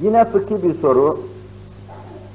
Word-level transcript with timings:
Yine 0.00 0.24
fıkhi 0.24 0.62
bir 0.62 0.80
soru. 0.80 1.18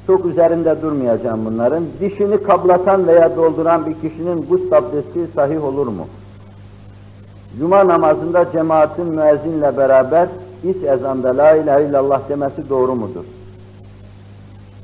Çok 0.08 0.26
üzerinde 0.26 0.82
durmayacağım 0.82 1.46
bunların. 1.46 1.84
Dişini 2.00 2.44
kablatan 2.44 3.08
veya 3.08 3.36
dolduran 3.36 3.86
bir 3.86 4.10
kişinin 4.10 4.46
gusl 4.50 4.74
abdesti 4.74 5.20
sahih 5.36 5.64
olur 5.64 5.88
mu? 5.88 6.08
Cuma 7.60 7.88
namazında 7.88 8.52
cemaatin 8.52 9.06
müezzinle 9.06 9.78
beraber 9.78 10.28
iç 10.64 10.84
ezanda 10.84 11.38
la 11.38 11.56
ilahe 11.56 11.86
illallah 11.86 12.30
demesi 12.30 12.70
doğru 12.70 12.96
mudur? 12.96 13.24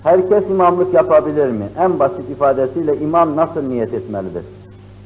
Herkes 0.04 0.44
imamlık 0.50 0.94
yapabilir 0.94 1.48
mi? 1.48 1.66
En 1.80 2.00
basit 2.00 2.30
ifadesiyle 2.30 2.98
imam 2.98 3.36
nasıl 3.36 3.62
niyet 3.62 3.94
etmelidir? 3.94 4.44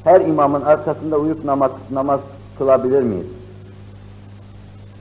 Her 0.03 0.21
imamın 0.21 0.61
arkasında 0.61 1.17
uyup 1.17 1.45
namaz, 1.45 1.71
namaz 1.91 2.19
kılabilir 2.57 3.03
miyiz? 3.03 3.25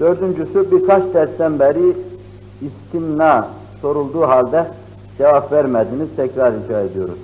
Dördüncüsü 0.01 0.71
birkaç 0.71 1.15
dersten 1.15 1.59
beri 1.59 1.97
istimna 2.67 3.49
sorulduğu 3.83 4.23
halde 4.23 4.67
cevap 5.19 5.53
vermediniz. 5.53 6.09
Tekrar 6.17 6.55
rica 6.55 6.81
ediyoruz. 6.81 7.19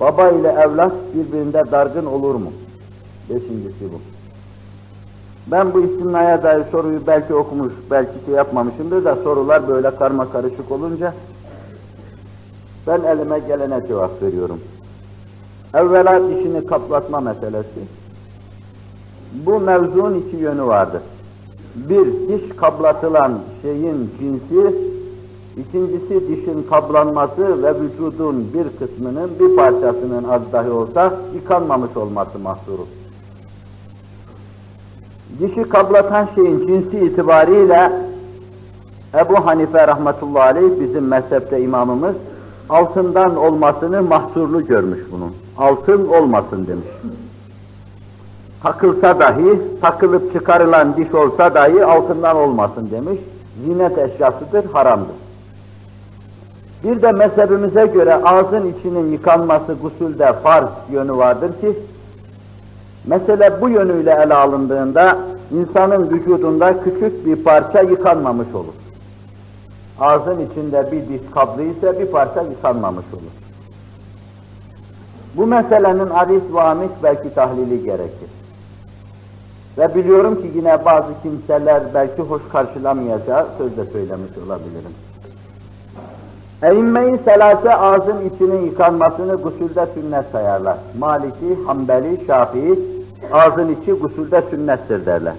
Baba 0.00 0.28
ile 0.28 0.48
evlat 0.48 0.92
birbirinde 1.14 1.64
dargın 1.70 2.06
olur 2.06 2.34
mu? 2.34 2.52
Beşincisi 3.30 3.92
bu. 3.92 4.00
Ben 5.46 5.74
bu 5.74 5.80
istimnaya 5.80 6.42
dair 6.42 6.64
soruyu 6.70 7.06
belki 7.06 7.34
okumuş, 7.34 7.72
belki 7.90 8.12
şey 8.26 8.34
yapmamışımdır 8.34 9.04
da 9.04 9.16
sorular 9.16 9.68
böyle 9.68 9.96
karma 9.96 10.32
karışık 10.32 10.70
olunca 10.70 11.14
ben 12.86 13.00
elime 13.02 13.38
gelene 13.38 13.86
cevap 13.88 14.22
veriyorum. 14.22 14.60
Evvela 15.74 16.28
dişini 16.28 16.66
kaplatma 16.66 17.20
meselesi. 17.20 17.80
Bu 19.32 19.60
mevzunun 19.60 20.14
iki 20.14 20.36
yönü 20.36 20.62
vardır. 20.62 21.02
Bir, 21.74 22.06
diş 22.28 22.56
kablatılan 22.56 23.38
şeyin 23.62 24.10
cinsi, 24.18 24.76
ikincisi 25.56 26.28
dişin 26.28 26.62
kablanması 26.70 27.62
ve 27.62 27.80
vücudun 27.80 28.46
bir 28.54 28.78
kısmının, 28.78 29.30
bir 29.40 29.56
parçasının 29.56 30.24
az 30.24 30.42
dahi 30.52 30.70
olsa 30.70 31.14
yıkanmamış 31.34 31.96
olması 31.96 32.38
mahsuru. 32.38 32.86
Dişi 35.40 35.62
kablatan 35.62 36.28
şeyin 36.34 36.66
cinsi 36.66 36.98
itibariyle 37.00 37.92
Ebu 39.14 39.46
Hanife 39.46 39.86
rahmetullahi 39.86 40.42
aleyh 40.42 40.80
bizim 40.80 41.06
mezhepte 41.08 41.62
imamımız 41.62 42.14
altından 42.68 43.36
olmasını 43.36 44.02
mahsurlu 44.02 44.66
görmüş 44.66 45.00
bunun. 45.12 45.32
Altın 45.58 46.08
olmasın 46.08 46.66
demiş. 46.66 46.86
Takılsa 48.62 49.18
dahi, 49.20 49.60
takılıp 49.80 50.32
çıkarılan 50.32 50.96
diş 50.96 51.14
olsa 51.14 51.54
dahi 51.54 51.84
altından 51.84 52.36
olmasın 52.36 52.88
demiş. 52.90 53.20
Zinet 53.64 53.98
eşyasıdır, 53.98 54.64
haramdır. 54.72 55.16
Bir 56.84 57.02
de 57.02 57.12
mezhebimize 57.12 57.86
göre 57.86 58.14
ağzın 58.14 58.74
içinin 58.74 59.12
yıkanması 59.12 59.74
gusülde 59.82 60.32
farz 60.32 60.68
yönü 60.90 61.16
vardır 61.16 61.50
ki, 61.60 61.78
mesele 63.06 63.60
bu 63.60 63.68
yönüyle 63.68 64.10
ele 64.10 64.34
alındığında 64.34 65.18
insanın 65.50 66.10
vücudunda 66.10 66.84
küçük 66.84 67.26
bir 67.26 67.44
parça 67.44 67.80
yıkanmamış 67.80 68.54
olur. 68.54 68.74
Ağzın 70.00 70.40
içinde 70.40 70.92
bir 70.92 71.08
diş 71.08 71.30
kablı 71.34 71.62
ise 71.62 72.00
bir 72.00 72.06
parça 72.06 72.42
yıkanmamış 72.42 73.04
olur. 73.12 73.32
Bu 75.36 75.46
meselenin 75.46 76.10
aris 76.10 76.42
ve 76.54 76.60
amis 76.60 76.90
belki 77.02 77.34
tahlili 77.34 77.84
gerekir. 77.84 78.28
Ve 79.78 79.94
biliyorum 79.94 80.34
ki 80.34 80.50
yine 80.54 80.84
bazı 80.84 81.08
kimseler 81.22 81.82
belki 81.94 82.22
hoş 82.22 82.42
karşılamayacağı 82.52 83.46
söz 83.58 83.76
de 83.76 83.84
söylemiş 83.92 84.38
olabilirim. 84.46 84.92
Eğinmeyi 86.62 87.18
selase 87.24 87.74
ağzın 87.74 88.30
içinin 88.34 88.62
yıkanmasını 88.64 89.34
gusülde 89.36 89.86
sünnet 89.94 90.24
sayarlar. 90.32 90.76
Maliki, 90.98 91.64
Hanbeli, 91.66 92.26
Şafii 92.26 92.78
ağzın 93.32 93.68
içi 93.68 93.92
gusülde 93.92 94.42
sünnettir 94.50 95.06
derler. 95.06 95.34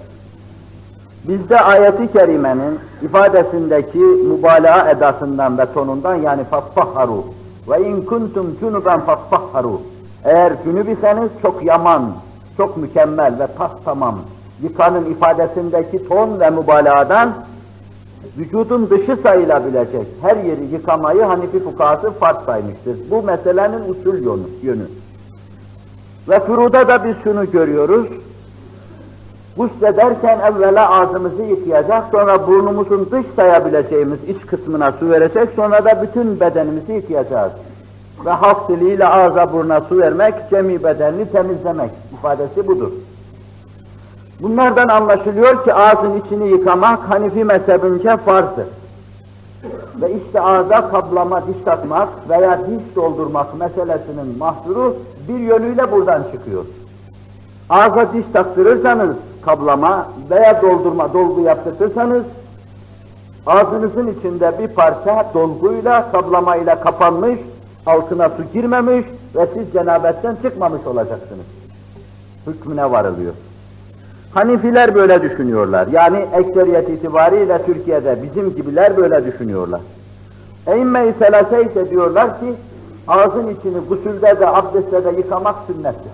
Bizde 1.24 1.60
ayeti 1.60 2.12
kerimenin 2.12 2.78
ifadesindeki 3.02 3.98
mübalağa 3.98 4.90
edasından 4.90 5.58
ve 5.58 5.72
tonundan 5.72 6.14
yani 6.14 6.44
faffahharu 6.44 7.24
ve 7.68 7.88
in 7.88 8.02
kuntum 8.02 8.56
cunuben 8.60 9.00
faffahharu 9.00 9.80
eğer 10.24 10.52
cünüb 10.64 10.88
iseniz 10.88 11.30
çok 11.42 11.64
yaman, 11.64 12.12
çok 12.56 12.76
mükemmel 12.76 13.38
ve 13.38 13.46
tas 13.58 13.70
tamam 13.84 14.18
yıkanın 14.62 15.04
ifadesindeki 15.04 16.08
ton 16.08 16.40
ve 16.40 16.50
mübalağadan 16.50 17.34
vücudun 18.38 18.90
dışı 18.90 19.16
sayılabilecek 19.22 20.06
her 20.22 20.36
yeri 20.36 20.64
yıkamayı 20.64 21.22
Hanifi 21.22 21.64
fukahası 21.64 22.10
farz 22.10 22.36
saymıştır. 22.46 22.96
Bu 23.10 23.22
meselenin 23.22 23.82
usul 23.88 24.24
yönü. 24.24 24.42
yönü. 24.62 24.86
Ve 26.28 26.40
furuda 26.40 26.88
da 26.88 27.04
biz 27.04 27.14
şunu 27.24 27.50
görüyoruz. 27.50 28.06
Guslederken 29.56 30.40
evvela 30.40 30.90
ağzımızı 30.90 31.42
yıkayacak, 31.42 32.04
sonra 32.12 32.46
burnumuzun 32.46 33.08
dış 33.10 33.26
sayabileceğimiz 33.36 34.18
iç 34.28 34.46
kısmına 34.46 34.92
su 34.92 35.10
verecek, 35.10 35.48
sonra 35.56 35.84
da 35.84 36.02
bütün 36.02 36.40
bedenimizi 36.40 36.92
yıkayacağız. 36.92 37.52
Ve 38.24 38.30
halk 38.30 38.68
diliyle 38.68 39.06
ağza 39.06 39.52
buruna 39.52 39.80
su 39.80 39.98
vermek, 39.98 40.34
cemi 40.50 40.84
bedenini 40.84 41.30
temizlemek 41.30 41.90
ifadesi 42.24 42.66
budur. 42.66 42.90
Bunlardan 44.40 44.88
anlaşılıyor 44.88 45.64
ki 45.64 45.74
ağzın 45.74 46.20
içini 46.20 46.48
yıkamak 46.48 47.10
Hanifi 47.10 47.44
mezhebince 47.44 48.16
farzdır. 48.16 48.66
Ve 50.02 50.12
işte 50.12 50.40
ağza 50.40 50.90
kablama, 50.90 51.46
diş 51.46 51.56
takmak 51.64 52.08
veya 52.28 52.60
diş 52.66 52.96
doldurmak 52.96 53.58
meselesinin 53.58 54.38
mahsuru 54.38 54.96
bir 55.28 55.38
yönüyle 55.38 55.92
buradan 55.92 56.22
çıkıyor. 56.32 56.64
Ağza 57.70 58.12
diş 58.12 58.24
taktırırsanız 58.32 59.16
kablama 59.42 60.08
veya 60.30 60.62
doldurma, 60.62 61.12
dolgu 61.12 61.40
yaptırırsanız 61.40 62.24
ağzınızın 63.46 64.08
içinde 64.18 64.52
bir 64.58 64.68
parça 64.68 65.30
dolguyla, 65.34 66.12
kaplamayla 66.12 66.80
kapanmış, 66.80 67.38
altına 67.86 68.28
su 68.28 68.42
girmemiş 68.52 69.06
ve 69.36 69.46
siz 69.54 69.72
cenabetten 69.72 70.36
çıkmamış 70.42 70.86
olacaksınız. 70.86 71.63
Hükmüne 72.46 72.90
varılıyor. 72.90 73.32
Hanifiler 74.34 74.94
böyle 74.94 75.22
düşünüyorlar. 75.22 75.86
Yani 75.86 76.26
ekseriyet 76.32 76.88
itibariyle 76.88 77.66
Türkiye'de 77.66 78.18
bizim 78.22 78.54
gibiler 78.54 78.96
böyle 78.96 79.26
düşünüyorlar. 79.26 79.80
Eymme-i 80.66 81.14
selase 81.18 81.62
ise 81.64 81.90
diyorlar 81.90 82.40
ki 82.40 82.54
ağzın 83.08 83.48
içini 83.48 83.78
gusülde 83.88 84.40
de 84.40 84.48
abdestte 84.48 85.04
de 85.04 85.10
yıkamak 85.16 85.54
sünnettir. 85.66 86.12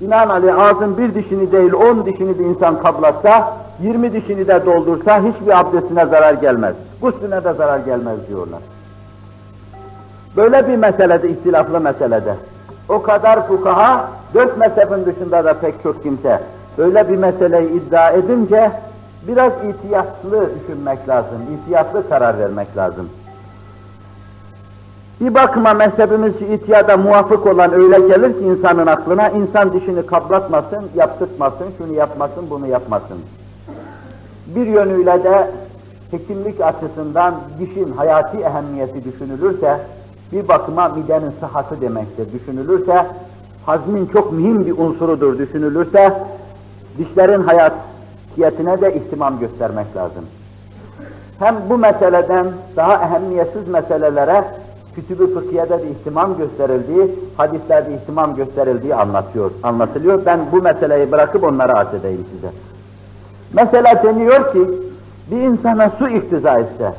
Binaenaleyh 0.00 0.58
ağzın 0.58 0.98
bir 0.98 1.14
dişini 1.14 1.52
değil 1.52 1.72
on 1.72 2.06
dişini 2.06 2.38
bir 2.38 2.44
insan 2.44 2.82
kablatsa, 2.82 3.56
yirmi 3.82 4.12
dişini 4.12 4.48
de 4.48 4.66
doldursa 4.66 5.22
hiçbir 5.22 5.60
abdestine 5.60 6.06
zarar 6.06 6.34
gelmez. 6.34 6.74
Guslüne 7.00 7.44
de 7.44 7.52
zarar 7.52 7.78
gelmez 7.78 8.18
diyorlar. 8.28 8.60
Böyle 10.36 10.68
bir 10.68 10.76
meselede, 10.76 11.28
ihtilaflı 11.28 11.80
meselede. 11.80 12.34
O 12.88 13.02
kadar 13.02 13.48
fukaha, 13.48 14.08
dört 14.34 14.58
mezhebin 14.58 15.06
dışında 15.06 15.44
da 15.44 15.54
pek 15.54 15.82
çok 15.82 16.02
kimse 16.02 16.40
böyle 16.78 17.08
bir 17.08 17.16
meseleyi 17.16 17.70
iddia 17.70 18.10
edince 18.10 18.70
biraz 19.28 19.52
ihtiyatlı 19.52 20.50
düşünmek 20.60 21.08
lazım, 21.08 21.38
ihtiyatlı 21.54 22.08
karar 22.08 22.38
vermek 22.38 22.76
lazım. 22.76 23.08
Bir 25.20 25.34
bakıma 25.34 25.74
mezhebimiz 25.74 26.34
ihtiyada 26.42 26.96
muvafık 26.96 27.46
olan 27.46 27.72
öyle 27.72 27.98
gelir 27.98 28.32
ki 28.32 28.44
insanın 28.44 28.86
aklına, 28.86 29.28
insan 29.28 29.72
dişini 29.72 30.06
kaplatmasın, 30.06 30.84
yaptırtmasın, 30.94 31.66
şunu 31.78 31.94
yapmasın, 31.94 32.50
bunu 32.50 32.66
yapmasın. 32.66 33.18
Bir 34.46 34.66
yönüyle 34.66 35.24
de 35.24 35.50
hekimlik 36.10 36.60
açısından 36.60 37.34
dişin 37.58 37.92
hayati 37.92 38.38
ehemmiyeti 38.38 39.04
düşünülürse, 39.04 39.78
bir 40.32 40.48
bakıma 40.48 40.88
midenin 40.88 41.32
sıhhati 41.40 41.80
demektir 41.80 42.32
düşünülürse, 42.32 43.06
hazmin 43.66 44.06
çok 44.06 44.32
mühim 44.32 44.66
bir 44.66 44.78
unsurudur 44.78 45.38
düşünülürse, 45.38 46.12
dişlerin 46.98 47.40
hayatiyetine 47.40 48.80
de 48.80 48.94
ihtimam 48.94 49.38
göstermek 49.38 49.96
lazım. 49.96 50.24
Hem 51.38 51.56
bu 51.70 51.78
meseleden 51.78 52.46
daha 52.76 53.04
ehemmiyetsiz 53.04 53.68
meselelere 53.68 54.44
kütüb-ü 54.94 55.34
fıkhiyede 55.34 55.78
de 55.78 55.90
ihtimam 55.90 56.36
gösterildiği, 56.38 57.18
hadislerde 57.36 57.94
ihtimam 57.94 58.34
gösterildiği 58.34 58.94
anlatıyor, 58.94 59.50
anlatılıyor. 59.62 60.26
Ben 60.26 60.40
bu 60.52 60.62
meseleyi 60.62 61.12
bırakıp 61.12 61.44
onları 61.44 61.72
arz 61.72 61.94
edeyim 61.94 62.24
size. 62.34 62.48
Mesela 63.52 64.02
deniyor 64.02 64.52
ki, 64.52 64.68
bir 65.30 65.36
insana 65.36 65.90
su 65.98 66.08
iktiza 66.08 66.58
etse, 66.58 66.94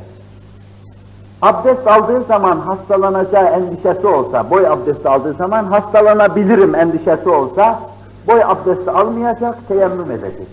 abdest 1.42 1.86
aldığı 1.86 2.22
zaman 2.22 2.58
hastalanacağı 2.58 3.44
endişesi 3.44 4.06
olsa, 4.06 4.50
boy 4.50 4.66
abdesti 4.66 5.08
aldığı 5.08 5.32
zaman 5.32 5.64
hastalanabilirim 5.64 6.74
endişesi 6.74 7.28
olsa, 7.28 7.80
boy 8.28 8.44
abdesti 8.44 8.90
almayacak, 8.90 9.68
teyemmüm 9.68 10.10
edecek. 10.10 10.48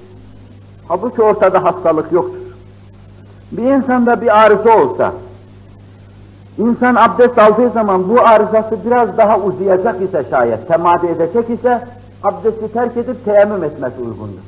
Halbuki 0.88 1.22
ortada 1.22 1.64
hastalık 1.64 2.12
yoktur. 2.12 2.38
Bir 3.52 3.64
insanda 3.64 4.22
bir 4.22 4.46
arıza 4.46 4.78
olsa, 4.78 5.12
insan 6.58 6.96
abdest 6.96 7.40
aldığı 7.40 7.70
zaman 7.70 8.10
bu 8.10 8.22
arızası 8.22 8.78
biraz 8.86 9.18
daha 9.18 9.40
uzayacak 9.40 10.02
ise 10.02 10.26
şayet, 10.30 10.68
temadi 10.68 11.08
edecek 11.08 11.50
ise, 11.50 11.82
abdesti 12.24 12.74
terk 12.74 12.98
edip 12.98 13.26
teyemmüm 13.26 13.64
etmesi 13.64 14.02
uygundur. 14.02 14.42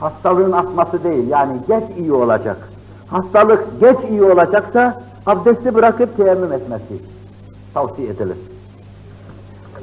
Hastalığın 0.00 0.52
atması 0.52 1.04
değil, 1.04 1.28
yani 1.28 1.56
geç 1.68 1.84
iyi 1.98 2.12
olacak. 2.12 2.56
Hastalık 3.08 3.80
geç 3.80 3.96
iyi 4.10 4.24
olacaksa, 4.24 5.02
abdesti 5.26 5.74
bırakıp 5.74 6.16
teyemmüm 6.16 6.52
etmesi 6.52 7.02
tavsiye 7.74 8.08
edilir. 8.08 8.36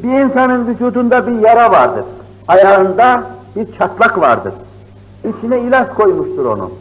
Bir 0.04 0.19
insanın 0.19 0.68
vücudunda 0.68 1.28
bir 1.28 1.40
yara 1.40 1.72
vardır. 1.72 2.06
Ayağında 2.48 3.24
bir 3.56 3.78
çatlak 3.78 4.19
vardır. 4.22 4.54
İçine 5.24 5.60
ilaç 5.60 5.90
koymuştur 5.94 6.45
onu. 6.45 6.72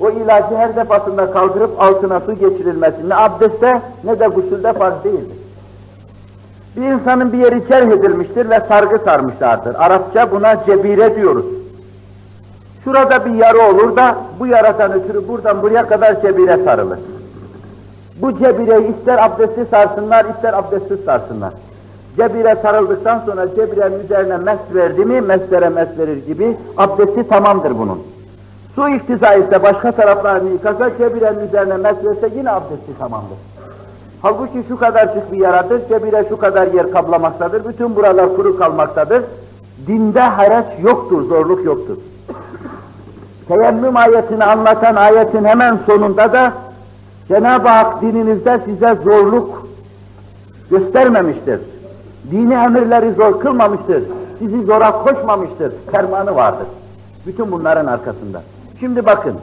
O 0.00 0.10
ilacı 0.10 0.56
her 0.56 0.76
defasında 0.76 1.30
kaldırıp 1.32 1.82
altına 1.82 2.20
su 2.20 2.34
geçirilmesi 2.34 3.08
ne 3.08 3.14
abdestte 3.14 3.82
ne 4.04 4.20
de 4.20 4.26
gusülde 4.26 4.72
farz 4.72 5.04
değildir. 5.04 5.36
Bir 6.76 6.82
insanın 6.82 7.32
bir 7.32 7.38
yeri 7.38 7.68
cerh 7.68 7.88
edilmiştir 7.88 8.50
ve 8.50 8.60
sargı 8.68 8.98
sarmışlardır. 8.98 9.74
Arapça 9.74 10.30
buna 10.30 10.64
cebire 10.66 11.16
diyoruz. 11.16 11.46
Şurada 12.84 13.24
bir 13.24 13.34
yara 13.34 13.70
olur 13.70 13.96
da 13.96 14.16
bu 14.38 14.46
yaradan 14.46 14.92
ötürü 14.92 15.28
buradan 15.28 15.62
buraya 15.62 15.86
kadar 15.88 16.22
cebire 16.22 16.64
sarılır. 16.64 16.98
Bu 18.22 18.38
cebireyi 18.38 18.94
ister 18.98 19.24
abdestli 19.24 19.66
sarsınlar, 19.70 20.24
ister 20.24 20.54
abdestsiz 20.54 21.04
sarsınlar. 21.04 21.52
Cebire 22.16 22.56
sarıldıktan 22.62 23.22
sonra 23.26 23.46
cebirenin 23.54 24.04
üzerine 24.04 24.36
mes 24.36 24.58
verdi 24.74 25.04
mi, 25.04 25.20
meslere 25.20 25.68
mes 25.68 25.88
verir 25.98 26.26
gibi 26.26 26.56
abdesti 26.76 27.28
tamamdır 27.28 27.78
bunun. 27.78 28.02
Su 28.74 28.88
iktiza 28.88 29.34
ise 29.34 29.62
başka 29.62 29.92
taraflarını 29.92 30.50
yıkasa 30.50 30.90
cebirenin 30.98 31.48
üzerine 31.48 31.76
mes 31.76 31.96
verse 32.04 32.30
yine 32.36 32.50
abdesti 32.50 32.98
tamamdır. 32.98 33.36
Halbuki 34.22 34.64
şu 34.68 34.78
kadarcık 34.78 35.32
bir 35.32 35.40
yaradır, 35.40 35.88
cebire 35.88 36.24
şu 36.28 36.36
kadar 36.36 36.66
yer 36.66 36.90
kaplamaktadır, 36.90 37.68
bütün 37.68 37.96
buralar 37.96 38.36
kuru 38.36 38.58
kalmaktadır. 38.58 39.22
Dinde 39.86 40.20
haraç 40.20 40.66
yoktur, 40.82 41.28
zorluk 41.28 41.64
yoktur. 41.64 41.96
Teyemmüm 43.48 43.96
ayetini 43.96 44.44
anlatan 44.44 44.96
ayetin 44.96 45.44
hemen 45.44 45.78
sonunda 45.86 46.32
da 46.32 46.52
Cenab-ı 47.28 47.68
Hak 47.68 48.02
dininizde 48.02 48.60
size 48.64 48.94
zorluk 49.04 49.68
göstermemiştir. 50.70 51.60
Dini 52.30 52.54
emirleri 52.54 53.12
zor 53.12 53.40
kılmamıştır. 53.40 54.04
Sizi 54.38 54.62
zora 54.62 54.92
koşmamıştır. 54.92 55.72
Fermanı 55.92 56.36
vardır. 56.36 56.66
Bütün 57.26 57.52
bunların 57.52 57.86
arkasında. 57.86 58.42
Şimdi 58.80 59.06
bakın. 59.06 59.34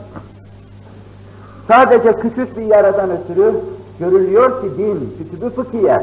Sadece 1.68 2.20
küçük 2.20 2.58
bir 2.58 2.66
yaradan 2.66 3.10
ötürü 3.12 3.54
görülüyor 4.00 4.62
ki 4.62 4.78
din, 4.78 5.16
kütübü 5.18 5.50
fıkhiye, 5.50 6.02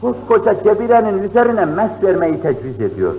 koskoca 0.00 0.54
cebirenin 0.64 1.22
üzerine 1.22 1.64
mes 1.64 1.90
vermeyi 2.02 2.42
tecviz 2.42 2.80
ediyor. 2.80 3.14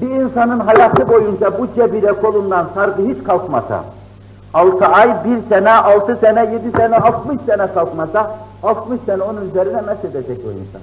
Bir 0.00 0.10
insanın 0.10 0.60
hayatı 0.60 1.08
boyunca 1.08 1.58
bu 1.58 1.66
cebire 1.74 2.12
kolundan 2.12 2.66
sargı 2.74 3.02
hiç 3.02 3.24
kalkmasa, 3.24 3.84
altı 4.54 4.86
ay, 4.86 5.24
bir 5.24 5.48
sene, 5.48 5.72
altı 5.72 6.16
sene, 6.16 6.40
yedi 6.40 6.76
sene, 6.76 6.96
altmış 6.96 7.38
sene 7.46 7.72
kalkmasa, 7.74 8.34
altmış 8.62 9.00
sene 9.06 9.22
onun 9.22 9.48
üzerine 9.50 9.80
mes 9.80 10.04
edecek 10.04 10.38
o 10.46 10.50
insan. 10.50 10.80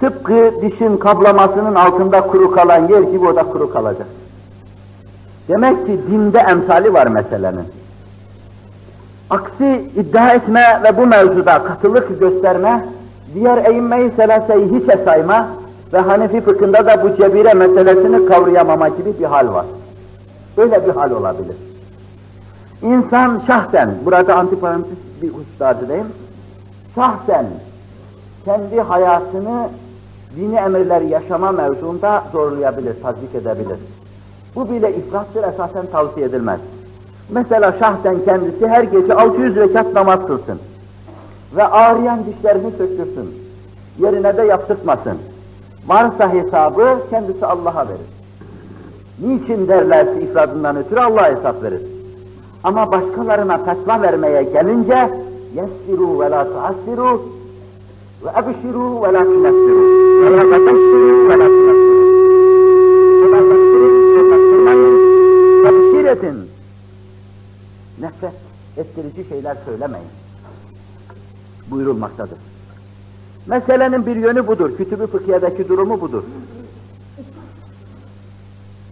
Tıpkı 0.00 0.52
dişin 0.62 0.96
kablamasının 0.96 1.74
altında 1.74 2.20
kuru 2.20 2.50
kalan 2.50 2.88
yer 2.88 3.02
gibi 3.02 3.26
o 3.26 3.36
da 3.36 3.42
kuru 3.42 3.72
kalacak. 3.72 4.06
Demek 5.48 5.86
ki 5.86 6.00
dinde 6.10 6.38
emsali 6.38 6.94
var 6.94 7.06
meselenin. 7.06 7.64
Aksi 9.30 9.90
iddia 9.96 10.30
etme 10.30 10.80
ve 10.84 10.96
bu 10.96 11.06
mevzuda 11.06 11.64
katılık 11.64 12.20
gösterme, 12.20 12.84
diğer 13.34 13.64
eğinmeyi 13.70 14.10
selaseyi 14.16 14.72
hiçe 14.72 15.04
sayma 15.04 15.48
ve 15.92 15.98
Hanefi 15.98 16.40
fıkhında 16.40 16.86
da 16.86 17.02
bu 17.02 17.16
cebire 17.16 17.54
meselesini 17.54 18.26
kavrayamama 18.26 18.88
gibi 18.88 19.18
bir 19.18 19.24
hal 19.24 19.54
var. 19.54 19.66
Böyle 20.56 20.86
bir 20.86 20.92
hal 20.92 21.10
olabilir. 21.10 21.56
İnsan 22.84 23.42
şahsen, 23.46 23.94
burada 24.04 24.34
antiparantez 24.34 24.98
bir 25.22 25.28
husus 25.28 25.84
edeyim, 25.84 26.06
şahsen 26.94 27.46
kendi 28.44 28.80
hayatını 28.80 29.68
dini 30.36 30.56
emirleri 30.56 31.10
yaşama 31.10 31.52
mevzuunda 31.52 32.24
zorlayabilir, 32.32 33.02
tatbik 33.02 33.34
edebilir. 33.34 33.78
Bu 34.56 34.70
bile 34.70 34.96
ifrattır, 34.96 35.44
esasen 35.44 35.86
tavsiye 35.92 36.26
edilmez. 36.26 36.60
Mesela 37.30 37.72
şahsen 37.78 38.24
kendisi 38.24 38.68
her 38.68 38.84
gece 38.84 39.14
600 39.14 39.56
rekat 39.56 39.94
namaz 39.94 40.26
kılsın 40.26 40.58
ve 41.56 41.64
ağrıyan 41.64 42.18
dişlerini 42.26 42.70
söktürsün, 42.70 43.34
yerine 43.98 44.36
de 44.36 44.42
yaptırtmasın. 44.42 45.18
Varsa 45.86 46.32
hesabı 46.32 46.98
kendisi 47.10 47.46
Allah'a 47.46 47.88
verir. 47.88 48.14
Niçin 49.20 49.68
derlerse 49.68 50.22
ifradından 50.22 50.76
ötürü 50.76 51.00
Allah'a 51.00 51.36
hesap 51.36 51.62
verir. 51.62 51.80
Ama 52.64 52.92
başkalarına 52.92 53.58
fetva 53.58 54.02
vermeye 54.02 54.42
gelince 54.42 55.10
yessiru 55.54 56.20
ve 56.20 56.30
la 56.30 56.44
tuassiru 56.44 57.22
ve 58.24 58.28
ebşiru 58.28 59.02
ve 59.02 59.12
la 59.12 59.24
tunessiru 59.24 60.22
ve 60.22 60.36
la 60.36 60.42
tebşiru 60.42 61.28
ve 61.28 61.38
la 61.38 61.46
tunessiru 61.46 62.04
tebşir 65.64 66.04
edin. 66.04 66.50
Nefret 68.00 68.34
ettirici 68.76 69.28
şeyler 69.28 69.56
söylemeyin. 69.66 70.08
Buyurulmaktadır. 71.70 72.38
Meselenin 73.46 74.06
bir 74.06 74.16
yönü 74.16 74.46
budur. 74.46 74.76
Kütübü 74.76 75.06
fıkhiyedeki 75.06 75.68
durumu 75.68 76.00
budur. 76.00 76.22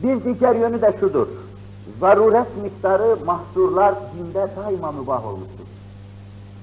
Bir 0.02 0.40
diğer 0.40 0.54
yönü 0.54 0.82
de 0.82 0.94
şudur. 1.00 1.26
Zaruret 2.00 2.56
miktarı 2.62 3.16
mahsurlar 3.26 3.94
dinde 3.94 4.46
daima 4.56 4.92
mübah 4.92 5.26
olmuştur. 5.26 5.64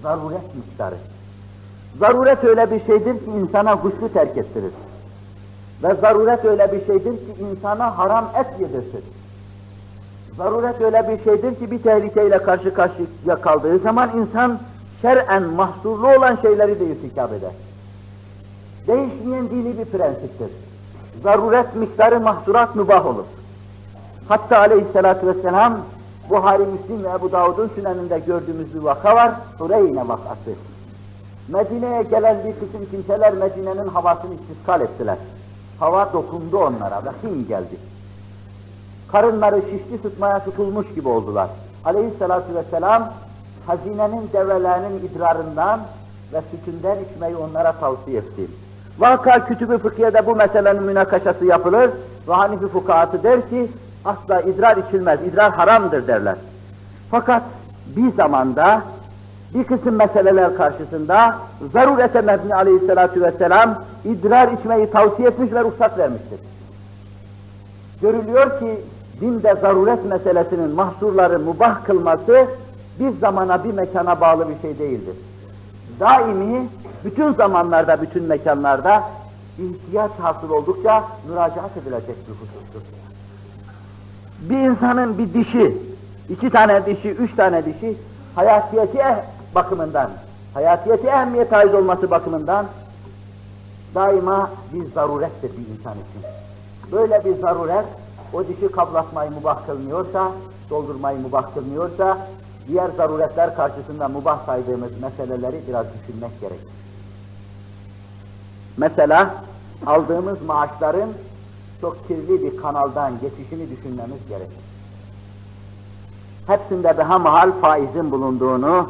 Zaruret 0.04 0.56
miktarı. 0.56 0.96
Zaruret 2.00 2.44
öyle 2.44 2.72
bir 2.72 2.86
şeydir 2.86 3.14
ki 3.14 3.32
insana 3.42 3.74
guslü 3.74 4.14
terk 4.14 4.38
ettirir. 4.38 4.72
Ve 5.84 5.96
zaruret 5.96 6.46
öyle 6.46 6.72
bir 6.72 6.86
şeydir 6.86 7.12
ki 7.12 7.36
insana 7.52 7.98
haram 7.98 8.32
et 8.40 8.48
yedirtir. 8.60 9.04
Zaruret 10.38 10.82
öyle 10.82 11.08
bir 11.10 11.24
şeydir 11.24 11.56
ki 11.56 11.72
bir 11.72 11.84
tehlikeyle 11.84 12.38
karşı 12.38 12.74
karşıya 12.74 13.36
kaldığı 13.42 13.80
zaman 13.80 14.10
insan 14.18 14.60
şer'en 15.02 15.44
mahsurlu 15.44 16.08
olan 16.18 16.38
şeyleri 16.42 16.80
de 16.80 16.86
irtikap 16.86 17.34
eder. 17.34 17.52
Değişmeyen 18.88 19.50
dini 19.50 19.78
bir 19.78 19.86
prensiptir. 19.86 20.50
Zaruret 21.24 21.76
miktarı 21.76 22.20
mahsurat 22.20 22.76
mübah 22.76 23.06
olur. 23.06 23.26
Hatta 24.30 24.58
aleyhissalatü 24.58 25.28
vesselam 25.28 25.80
Buhari, 26.30 26.64
Müslim 26.64 27.04
ve 27.04 27.10
Ebu 27.10 27.32
Davud'un 27.32 27.72
süneninde 27.76 28.20
gördüğümüz 28.20 28.76
bir 28.76 28.80
vaka 28.80 29.16
var, 29.16 29.32
Hureyne 29.58 30.08
vakası. 30.08 30.52
Medine'ye 31.48 32.04
gelen 32.04 32.38
bir 32.38 32.54
kısım 32.54 32.90
kimseler 32.92 33.34
Medine'nin 33.34 33.88
havasını 33.88 34.34
istiskal 34.34 34.82
ettiler. 34.82 35.18
Hava 35.80 36.14
dokundu 36.14 36.58
onlara 36.58 37.02
ve 37.06 37.10
hin 37.28 37.48
geldi. 37.48 37.78
Karınları 39.12 39.62
şişti 39.62 39.98
sıtmaya 40.02 40.44
tutulmuş 40.44 40.88
gibi 40.96 41.08
oldular. 41.08 41.50
Aleyhissalatü 41.86 42.56
vesselam 42.56 43.14
hazinenin 43.68 44.30
develerinin 44.34 45.10
idrarından 45.10 45.80
ve 46.34 46.42
sütünden 46.52 46.98
içmeyi 47.04 47.36
onlara 47.36 47.72
tavsiye 47.72 48.18
etti. 48.18 48.48
Vaka 49.00 49.46
kütübü 49.46 49.78
fıkhiyede 49.78 50.26
bu 50.26 50.36
meselenin 50.36 50.84
münakaşası 50.84 51.46
yapılır 51.46 51.90
ve 52.28 52.34
Hanifi 52.34 52.68
fukahatı 52.68 53.24
der 53.24 53.50
ki 53.50 53.72
asla 54.06 54.42
idrar 54.42 54.78
içilmez, 54.78 55.20
idrar 55.28 55.52
haramdır 55.52 56.08
derler. 56.08 56.36
Fakat 57.12 57.44
bir 57.96 58.12
zamanda 58.12 58.82
bir 59.54 59.64
kısım 59.64 59.96
meseleler 59.96 60.56
karşısında 60.58 61.38
zarurete 61.74 62.22
mebni 62.22 62.56
aleyhissalatu 62.56 63.22
vesselam 63.22 63.84
idrar 64.06 64.52
içmeyi 64.52 64.92
tavsiye 64.92 65.28
etmiş 65.28 65.52
ve 65.52 65.64
ruhsat 65.64 65.98
vermiştir. 65.98 66.40
Görülüyor 68.02 68.60
ki 68.60 68.82
dinde 69.22 69.56
zaruret 69.62 70.06
meselesinin 70.06 70.76
mahsurları 70.76 71.40
mubah 71.40 71.84
kılması 71.84 72.48
bir 73.00 73.10
zamana 73.10 73.64
bir 73.64 73.74
mekana 73.74 74.22
bağlı 74.22 74.50
bir 74.50 74.62
şey 74.62 74.80
değildir. 74.80 75.16
Daimi 76.00 76.70
bütün 77.06 77.34
zamanlarda, 77.34 78.02
bütün 78.02 78.24
mekanlarda 78.24 79.04
ihtiyaç 79.60 80.12
hasıl 80.20 80.50
oldukça 80.50 81.04
müracaat 81.30 81.78
edilecek 81.78 82.16
bir 82.28 82.34
husustur. 82.34 82.82
Bir 84.42 84.58
insanın 84.58 85.18
bir 85.18 85.34
dişi, 85.34 85.78
iki 86.30 86.50
tane 86.50 86.86
dişi, 86.86 87.10
üç 87.10 87.36
tane 87.36 87.66
dişi 87.66 87.98
hayatiyeti 88.36 88.98
eh 88.98 89.16
bakımından, 89.56 90.12
hayatiyeti 90.54 91.08
ehemmiyet 91.08 91.54
ait 91.54 91.76
olması 91.76 92.12
bakımından 92.12 92.66
daima 93.96 94.50
bir 94.74 94.92
zarurettir 94.92 95.52
bir 95.52 95.78
insan 95.78 95.94
için. 95.94 96.30
Böyle 96.92 97.26
bir 97.26 97.42
zaruret, 97.42 97.86
o 98.34 98.48
dişi 98.48 98.72
kablatmayı 98.72 99.32
mubah 99.32 99.66
kılmıyorsa, 99.66 100.32
doldurmayı 100.70 101.20
mubah 101.20 101.54
kılmıyorsa, 101.54 102.18
diğer 102.68 102.90
zaruretler 102.98 103.56
karşısında 103.56 104.08
mubah 104.08 104.46
saydığımız 104.46 104.92
meseleleri 105.02 105.62
biraz 105.68 105.86
düşünmek 105.94 106.42
gerek. 106.42 106.60
Mesela 108.78 109.36
aldığımız 109.86 110.42
maaşların 110.42 111.10
çok 111.82 112.08
kirli 112.08 112.44
bir 112.44 112.58
kanaldan 112.58 113.14
geçişini 113.22 113.70
düşünmemiz 113.70 114.28
gerekir. 114.30 114.58
Hepsinde 116.48 116.98
daha 116.98 117.20
mahal 117.20 117.52
faizin 117.52 118.12
bulunduğunu, 118.12 118.90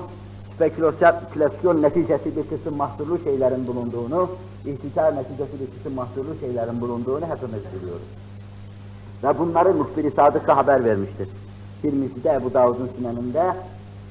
spekülasyon 0.56 1.82
neticesi 1.82 2.36
bir 2.36 2.58
kısım 2.58 2.76
mahsurlu 2.78 3.20
şeylerin 3.24 3.68
bulunduğunu, 3.68 4.30
ihtikar 4.66 5.16
neticesi 5.16 5.54
bir 5.60 5.78
kısım 5.78 5.94
mahsurlu 5.94 6.36
şeylerin 6.40 6.82
bulunduğunu 6.82 7.26
hepimiz 7.26 7.64
biliyoruz. 7.76 8.08
Ve 9.24 9.40
bunları 9.40 9.74
muhbir-i 9.74 10.12
sadıka 10.12 10.58
haber 10.58 10.86
vermiştir. 10.86 11.30
Tirmizi'de 11.82 12.30
Ebu 12.30 12.54
Davud'un 12.54 12.90
süneninde 12.98 13.54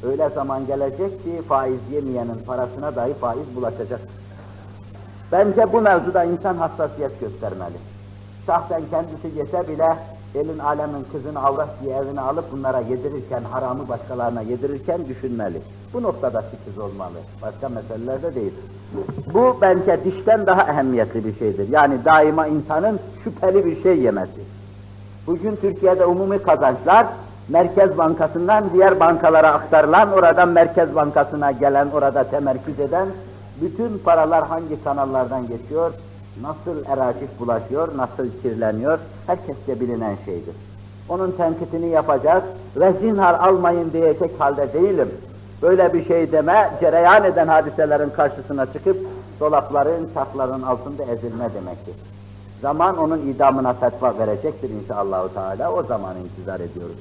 öyle 0.02 0.28
zaman 0.28 0.66
gelecek 0.66 1.24
ki 1.24 1.42
faiz 1.48 1.80
yemeyenin 1.92 2.38
parasına 2.46 2.96
dahi 2.96 3.14
faiz 3.14 3.56
bulaşacak. 3.56 4.00
Bence 5.32 5.72
bu 5.72 5.80
mevzuda 5.80 6.24
insan 6.24 6.56
hassasiyet 6.56 7.20
göstermeli. 7.20 7.76
Şahsen 8.48 8.82
kendisi 8.90 9.38
yese 9.38 9.68
bile 9.68 9.96
elin 10.34 10.58
alemin 10.58 11.06
kızını 11.12 11.44
avrat 11.44 11.68
diye 11.82 11.96
evine 11.96 12.20
alıp 12.20 12.52
bunlara 12.52 12.80
yedirirken, 12.80 13.42
haramı 13.50 13.88
başkalarına 13.88 14.42
yedirirken 14.42 15.08
düşünmeli. 15.08 15.60
Bu 15.92 16.02
noktada 16.02 16.42
fikir 16.42 16.80
olmalı. 16.80 17.18
Başka 17.42 17.68
meselelerde 17.68 18.34
değil. 18.34 18.52
Bu 19.34 19.56
bence 19.60 20.04
dişten 20.04 20.46
daha 20.46 20.62
ehemmiyetli 20.62 21.24
bir 21.24 21.38
şeydir. 21.38 21.68
Yani 21.68 22.04
daima 22.04 22.46
insanın 22.46 23.00
şüpheli 23.24 23.66
bir 23.66 23.82
şey 23.82 23.98
yemesi. 23.98 24.40
Bugün 25.26 25.56
Türkiye'de 25.56 26.06
umumi 26.06 26.38
kazançlar 26.38 27.06
Merkez 27.48 27.98
Bankası'ndan 27.98 28.64
diğer 28.74 29.00
bankalara 29.00 29.52
aktarılan, 29.52 30.12
oradan 30.12 30.48
Merkez 30.48 30.94
Bankası'na 30.94 31.52
gelen, 31.52 31.88
orada 31.90 32.24
temerküz 32.24 32.80
eden 32.80 33.08
bütün 33.60 33.98
paralar 33.98 34.46
hangi 34.46 34.84
kanallardan 34.84 35.48
geçiyor, 35.48 35.92
nasıl 36.42 36.84
eracif 36.86 37.40
bulaşıyor, 37.40 37.88
nasıl 37.96 38.26
kirleniyor, 38.42 38.98
herkesce 39.26 39.80
bilinen 39.80 40.16
şeydir. 40.24 40.54
Onun 41.08 41.30
tenkitini 41.30 41.88
yapacak 41.88 42.42
ve 42.76 42.92
zinhar 42.92 43.34
almayın 43.34 43.92
diyecek 43.92 44.30
halde 44.40 44.72
değilim. 44.72 45.08
Böyle 45.62 45.92
bir 45.92 46.04
şey 46.04 46.32
deme, 46.32 46.70
cereyan 46.80 47.24
eden 47.24 47.48
hadiselerin 47.48 48.10
karşısına 48.10 48.66
çıkıp 48.66 48.96
dolapların, 49.40 50.08
çakların 50.14 50.62
altında 50.62 51.02
ezilme 51.02 51.54
demektir. 51.54 51.94
Zaman 52.62 52.98
onun 52.98 53.18
idamına 53.18 53.72
fetva 53.72 54.18
verecektir 54.18 54.70
inşallah 54.70 55.28
Teala. 55.28 55.72
O 55.72 55.82
zaman 55.82 56.14
intizar 56.16 56.60
ediyoruz. 56.60 56.96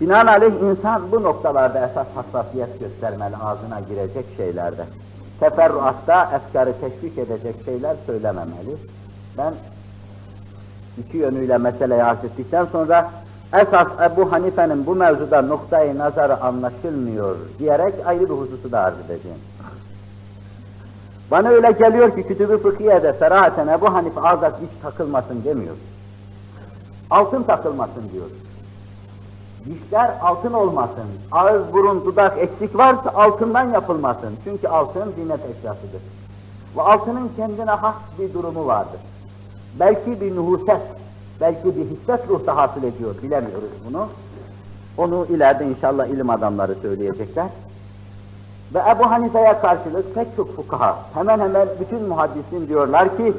Binaenaleyh 0.00 0.52
insan 0.62 1.12
bu 1.12 1.22
noktalarda 1.22 1.88
esas 1.90 2.06
hassasiyet 2.14 2.80
göstermeli 2.80 3.36
ağzına 3.36 3.80
girecek 3.80 4.24
şeylerde. 4.36 4.84
Teferruatta 5.40 6.30
efkarı 6.34 6.72
teşvik 6.80 7.18
edecek 7.18 7.54
şeyler 7.64 7.96
söylememeli. 8.06 8.76
Ben 9.38 9.54
iki 10.98 11.16
yönüyle 11.16 11.58
meseleyi 11.58 12.02
arz 12.02 12.24
ettikten 12.24 12.64
sonra 12.64 13.10
esas 13.52 13.88
Ebu 14.02 14.32
Hanife'nin 14.32 14.86
bu 14.86 14.94
mevzuda 14.94 15.42
noktayı 15.42 15.98
nazarı 15.98 16.40
anlaşılmıyor 16.40 17.36
diyerek 17.58 17.94
ayrı 18.06 18.20
bir 18.20 18.34
hususu 18.34 18.72
da 18.72 18.80
arz 18.80 18.94
edeceğim. 18.98 19.38
Bana 21.30 21.48
öyle 21.48 21.72
geliyor 21.72 22.16
ki 22.16 22.22
kütüb-ü 22.22 22.58
fıkhiye'de 22.58 23.12
serahaten 23.12 23.68
Ebu 23.68 23.94
Hanife 23.94 24.20
azat 24.20 24.54
hiç 24.60 24.82
takılmasın 24.82 25.44
demiyor. 25.44 25.74
Altın 27.10 27.42
takılmasın 27.42 28.08
diyor. 28.12 28.26
Dişler 29.68 30.10
altın 30.22 30.52
olmasın, 30.52 31.04
ağız, 31.32 31.72
burun, 31.72 32.04
dudak 32.04 32.38
eksik 32.38 32.78
varsa 32.78 33.10
altından 33.14 33.72
yapılmasın. 33.72 34.36
Çünkü 34.44 34.68
altın 34.68 35.12
zinet 35.12 35.40
eşyasıdır. 35.56 36.00
Ve 36.76 36.82
altının 36.82 37.30
kendine 37.36 37.70
has 37.70 37.94
bir 38.18 38.34
durumu 38.34 38.66
vardır. 38.66 39.00
Belki 39.80 40.20
bir 40.20 40.36
nuhuset, 40.36 40.80
belki 41.40 41.76
bir 41.76 41.84
hisset 41.84 42.28
ruhta 42.28 42.56
hasıl 42.56 42.82
ediyor, 42.82 43.14
bilemiyoruz 43.22 43.70
bunu. 43.88 44.06
Onu 44.98 45.26
ileride 45.26 45.64
inşallah 45.64 46.06
ilim 46.06 46.30
adamları 46.30 46.74
söyleyecekler. 46.74 47.46
Ve 48.74 48.78
Ebu 48.78 49.10
Hanife'ye 49.10 49.58
karşılık 49.60 50.14
pek 50.14 50.36
çok 50.36 50.56
fukaha, 50.56 50.98
hemen 51.14 51.40
hemen 51.40 51.68
bütün 51.80 52.08
muhaddisin 52.08 52.68
diyorlar 52.68 53.16
ki, 53.16 53.34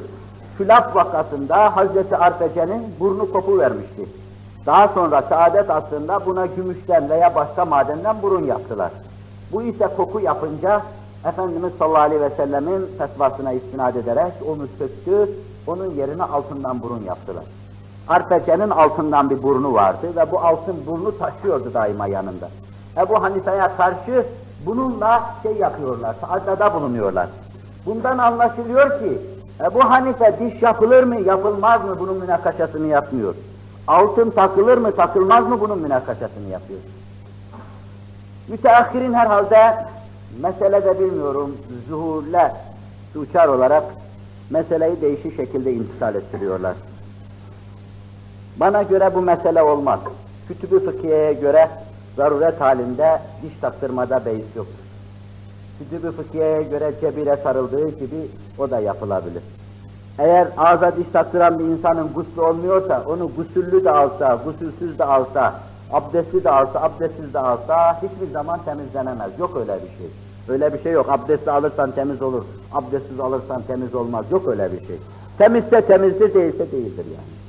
Külaf 0.58 0.96
vakasında 0.96 1.76
Hazreti 1.76 2.16
Arpece'nin 2.16 2.82
burnu 3.00 3.32
kopu 3.32 3.58
vermişti. 3.58 4.06
Daha 4.66 4.88
sonra 4.88 5.22
saadet 5.22 5.70
aslında 5.70 6.26
buna 6.26 6.46
gümüşten 6.46 7.10
veya 7.10 7.34
başka 7.34 7.64
madenden 7.64 8.22
burun 8.22 8.44
yaptılar. 8.44 8.90
Bu 9.52 9.62
ise 9.62 9.88
koku 9.96 10.20
yapınca 10.20 10.82
Efendimiz 11.24 11.72
sallallahu 11.78 12.02
aleyhi 12.02 12.22
ve 12.22 12.30
sellemin 12.30 12.86
fetvasına 12.98 13.52
istinad 13.52 13.94
ederek 13.94 14.32
onu 14.48 14.66
söktü, 14.78 15.30
onun 15.66 15.90
yerine 15.90 16.22
altından 16.22 16.82
burun 16.82 17.02
yaptılar. 17.06 17.44
Arpece'nin 18.08 18.70
altından 18.70 19.30
bir 19.30 19.42
burnu 19.42 19.74
vardı 19.74 20.06
ve 20.16 20.32
bu 20.32 20.40
altın 20.40 20.76
burnu 20.86 21.18
taşıyordu 21.18 21.74
daima 21.74 22.06
yanında. 22.06 22.48
Ebu 22.96 23.22
Hanife'ye 23.22 23.68
karşı 23.76 24.26
bununla 24.66 25.22
şey 25.42 25.52
yapıyorlar, 25.52 26.16
taadada 26.20 26.74
bulunuyorlar. 26.74 27.26
Bundan 27.86 28.18
anlaşılıyor 28.18 28.98
ki 28.98 29.18
Ebu 29.70 29.80
Hanife 29.80 30.36
diş 30.40 30.62
yapılır 30.62 31.02
mı, 31.02 31.20
yapılmaz 31.20 31.84
mı 31.84 31.96
bunun 32.00 32.16
münakaşasını 32.16 32.86
yapmıyor. 32.86 33.34
Altın 33.90 34.30
takılır 34.30 34.78
mı, 34.78 34.96
takılmaz 34.96 35.48
mı 35.48 35.60
bunun 35.60 35.78
münakaşasını 35.78 36.48
yapıyor. 36.52 36.80
Müteahhirin 38.48 39.12
herhalde 39.12 39.86
meselede 40.40 41.00
bilmiyorum, 41.00 41.56
zuhurle 41.88 42.52
uçar 43.16 43.48
olarak 43.48 43.84
meseleyi 44.50 45.00
değişik 45.00 45.36
şekilde 45.36 45.72
intisal 45.72 46.14
ettiriyorlar. 46.14 46.74
Bana 48.56 48.82
göre 48.82 49.14
bu 49.14 49.22
mesele 49.22 49.62
olmaz. 49.62 50.00
Kütüb-ü 50.48 50.84
fıkhiyeye 50.84 51.32
göre 51.32 51.68
zaruret 52.16 52.60
halinde 52.60 53.20
diş 53.42 53.52
taktırmada 53.60 54.24
beis 54.26 54.56
yoktur. 54.56 54.84
Kütüb-ü 55.78 56.12
fıkhiyeye 56.12 56.62
göre 56.62 56.92
cebire 57.00 57.36
sarıldığı 57.36 57.88
gibi 57.88 58.28
o 58.58 58.70
da 58.70 58.80
yapılabilir. 58.80 59.42
Eğer 60.20 60.48
ağza 60.56 60.96
diş 60.96 61.06
taktıran 61.12 61.58
bir 61.58 61.64
insanın 61.64 62.12
guslu 62.12 62.46
olmuyorsa, 62.46 63.04
onu 63.06 63.30
gusüllü 63.36 63.84
de 63.84 63.90
alsa, 63.90 64.38
gusülsüz 64.44 64.98
de 64.98 65.04
alsa, 65.04 65.54
abdestli 65.92 66.44
de 66.44 66.50
alsa, 66.50 66.80
abdestsiz 66.80 67.34
de 67.34 67.38
alsa 67.38 68.02
hiçbir 68.02 68.32
zaman 68.32 68.60
temizlenemez. 68.64 69.38
Yok 69.38 69.56
öyle 69.56 69.74
bir 69.74 69.98
şey. 69.98 70.06
Öyle 70.48 70.74
bir 70.74 70.82
şey 70.82 70.92
yok. 70.92 71.06
Abdestli 71.08 71.50
alırsan 71.50 71.90
temiz 71.90 72.22
olur, 72.22 72.44
abdestsiz 72.72 73.20
alırsan 73.20 73.62
temiz 73.66 73.94
olmaz. 73.94 74.24
Yok 74.30 74.48
öyle 74.48 74.72
bir 74.72 74.86
şey. 74.86 74.96
Temizse 75.38 75.80
temizdir, 75.80 76.34
değilse 76.34 76.72
değildir 76.72 77.04
yani. 77.06 77.39